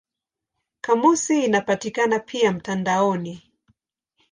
Kamusi 0.81 1.43
inapatikana 1.43 2.19
pia 2.19 2.51
mtandaoni. 2.51 3.51